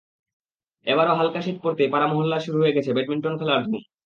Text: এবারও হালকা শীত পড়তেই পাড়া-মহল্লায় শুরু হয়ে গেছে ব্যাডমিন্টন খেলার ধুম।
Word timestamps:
এবারও 0.87 1.17
হালকা 1.19 1.39
শীত 1.41 1.57
পড়তেই 1.63 1.91
পাড়া-মহল্লায় 1.93 2.43
শুরু 2.45 2.57
হয়ে 2.61 2.75
গেছে 2.77 2.91
ব্যাডমিন্টন 2.93 3.33
খেলার 3.39 3.61
ধুম। 3.63 3.81